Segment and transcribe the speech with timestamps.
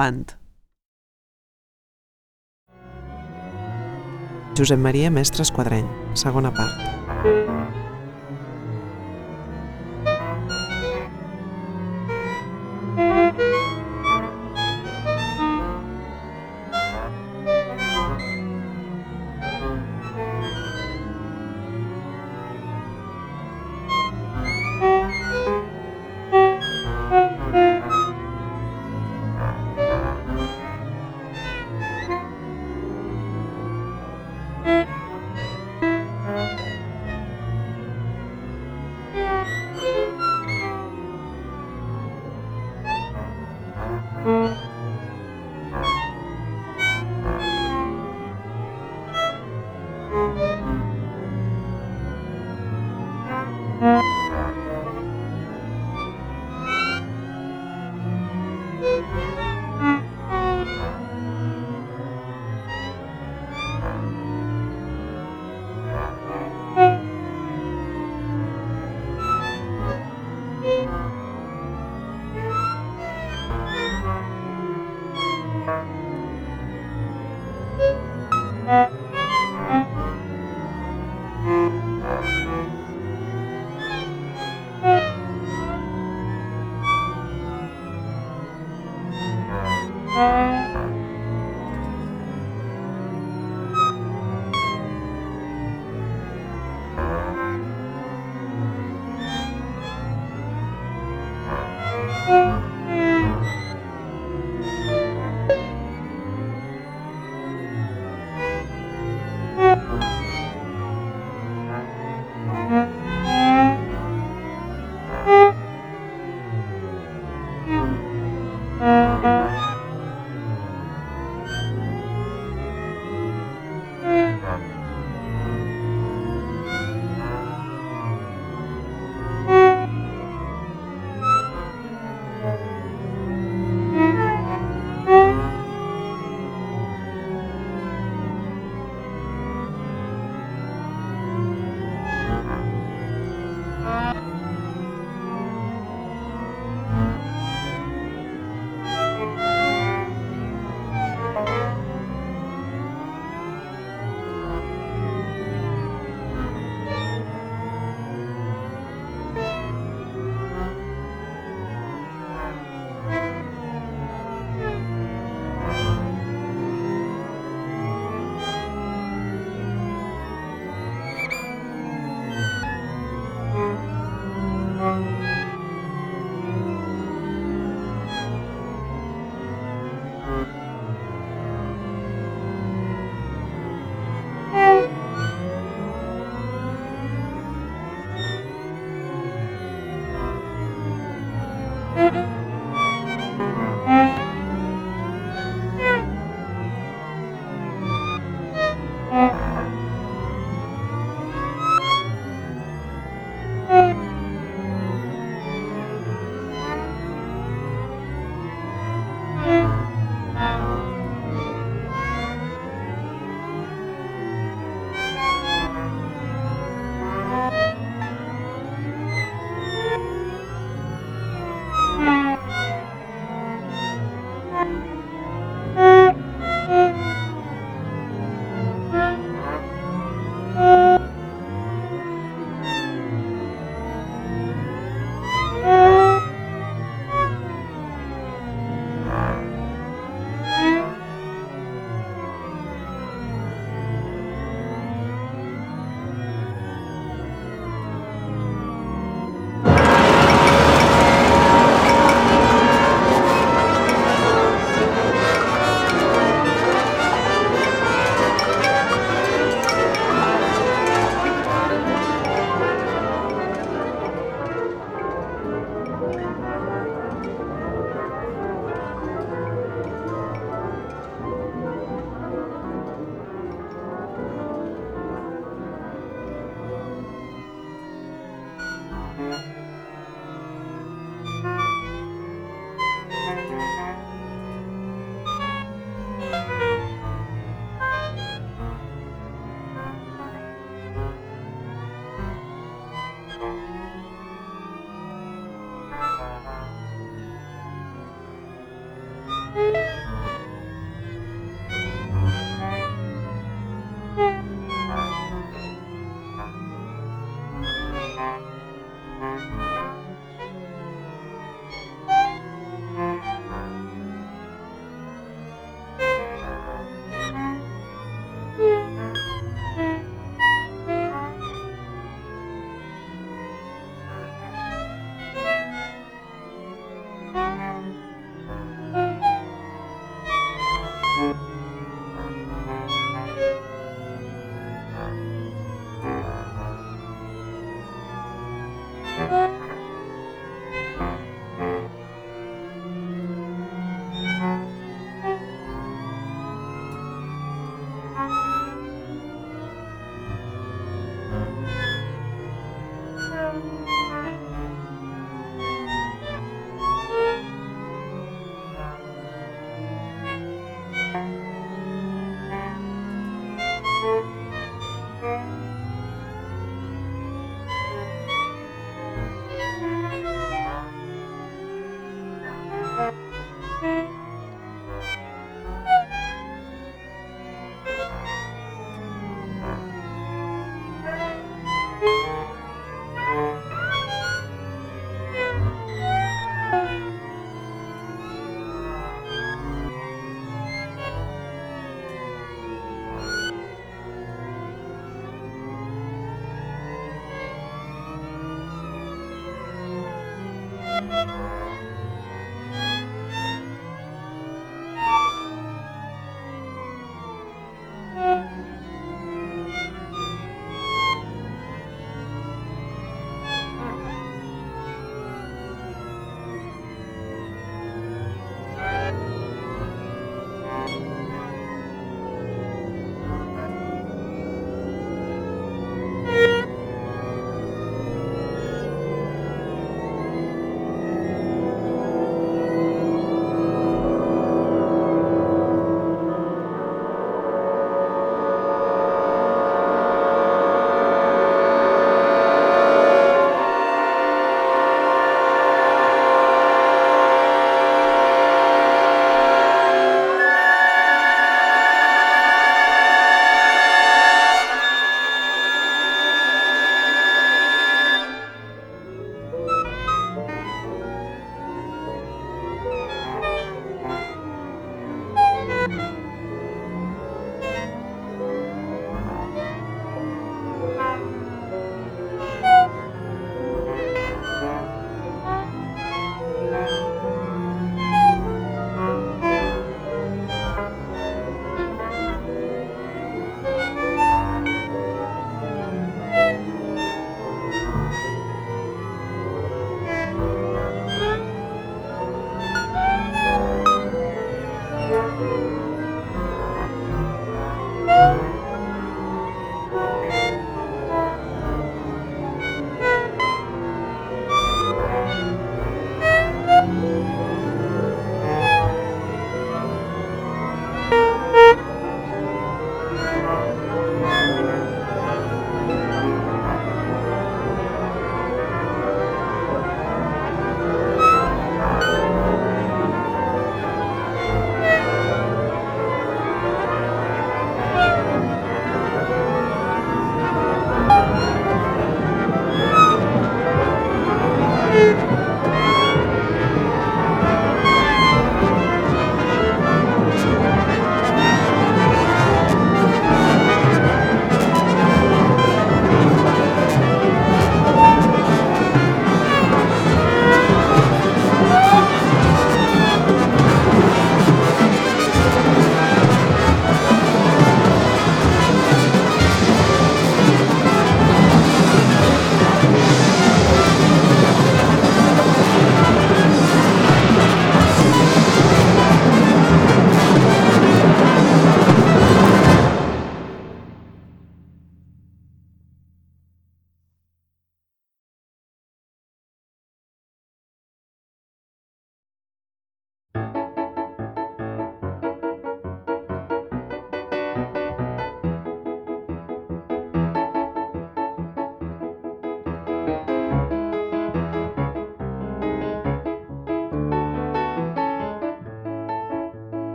[0.00, 0.32] Avant.
[4.56, 7.79] Josep Maria Mestres Quadreny, segona part.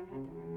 [0.00, 0.49] I'm happy.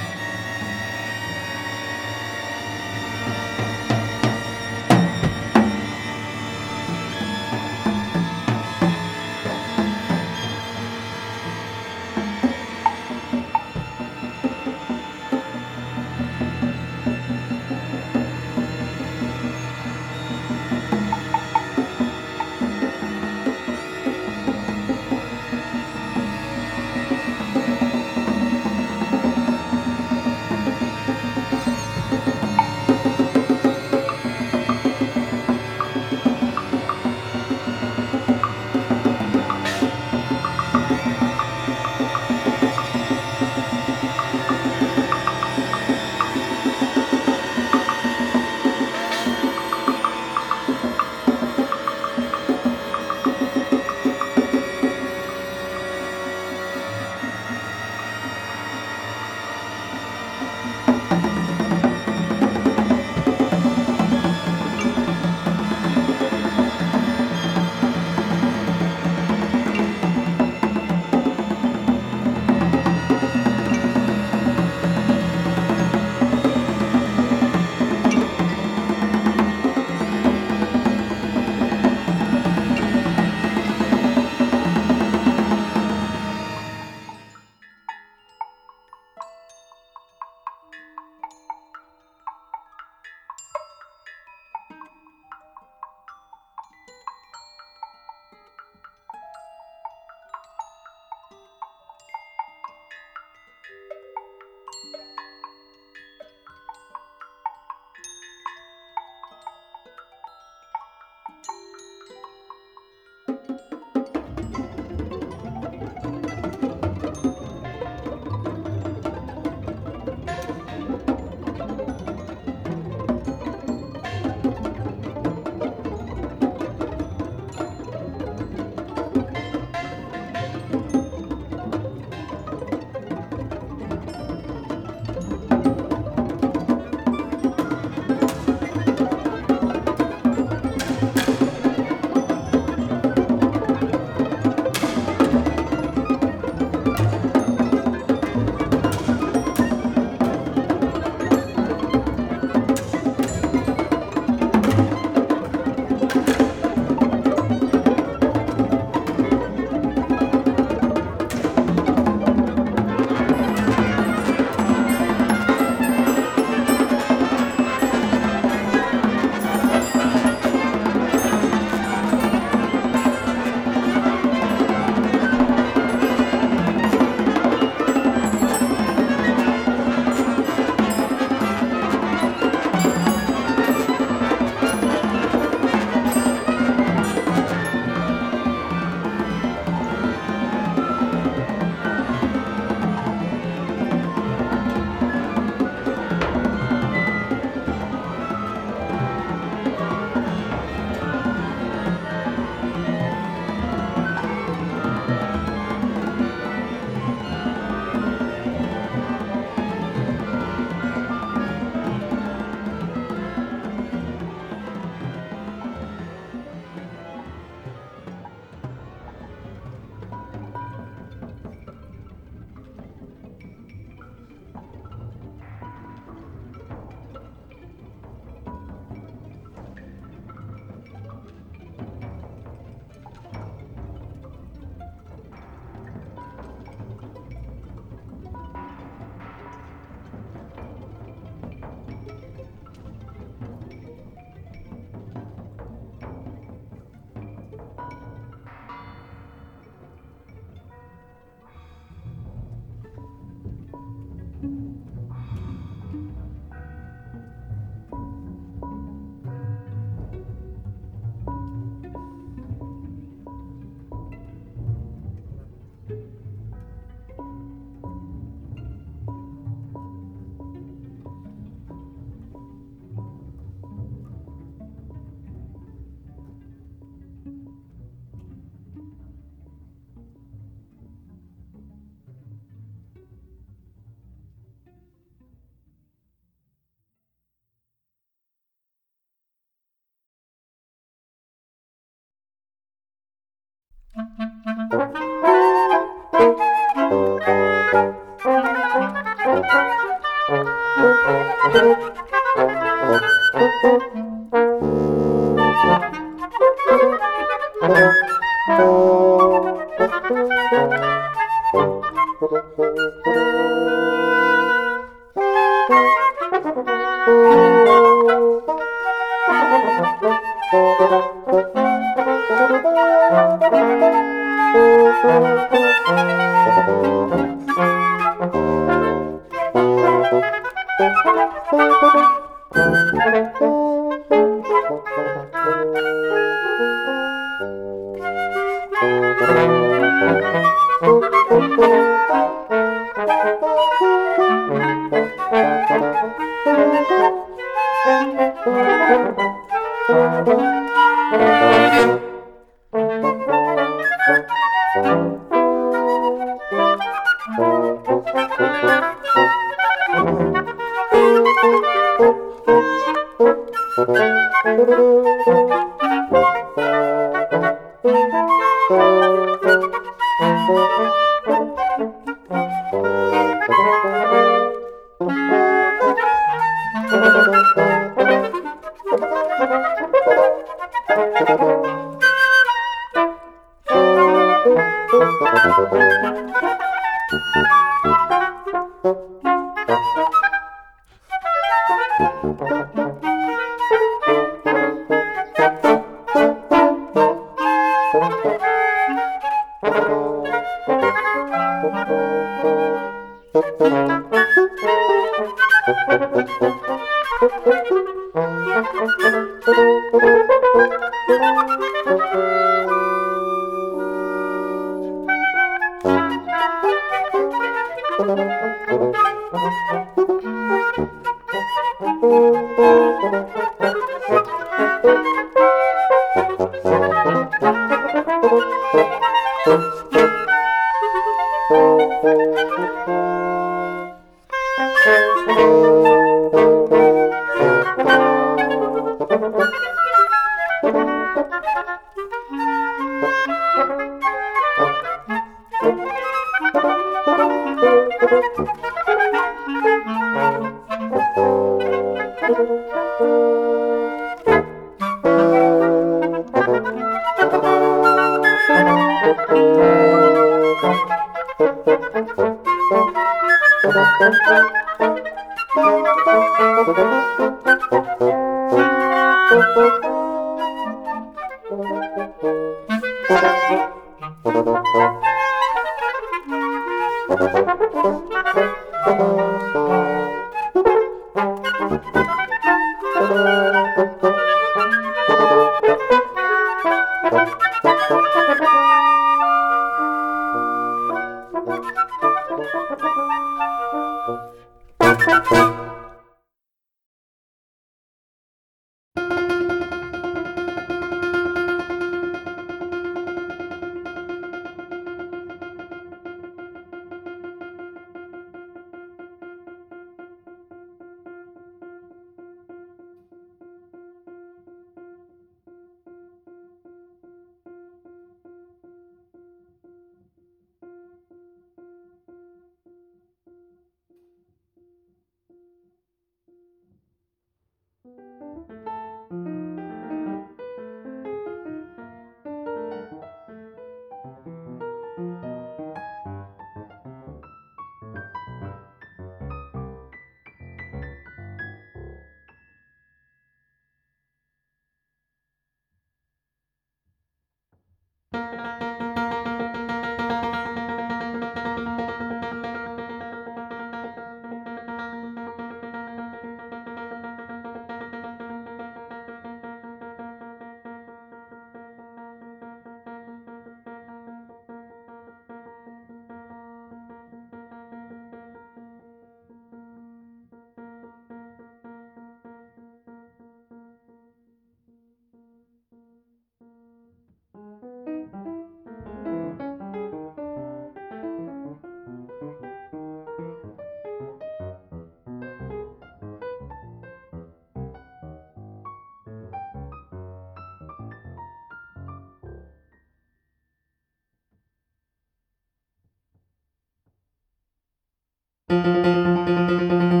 [598.51, 600.00] うん。